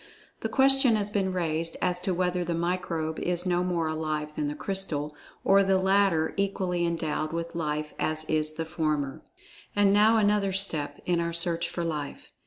The 0.39 0.49
question 0.49 0.95
has 0.95 1.11
been 1.11 1.31
raised 1.31 1.77
as 1.79 1.99
to 1.99 2.11
whether 2.15 2.43
the 2.43 2.55
microbe 2.55 3.19
is 3.19 3.45
no 3.45 3.63
more 3.63 3.87
alive 3.87 4.33
than 4.35 4.47
the 4.47 4.55
crystal, 4.55 5.15
or 5.43 5.61
the 5.61 5.77
latter 5.77 6.33
equally 6.37 6.87
endowed 6.87 7.31
with 7.33 7.53
life 7.53 7.93
as 7.99 8.23
is 8.25 8.53
the 8.53 8.65
former." 8.65 9.21
And 9.75 9.93
now 9.93 10.17
another 10.17 10.53
step, 10.53 10.99
in 11.05 11.19
our 11.19 11.33
search 11.33 11.69
for 11.69 11.83
Life. 11.83 12.33